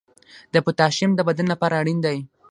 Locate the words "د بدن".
1.15-1.45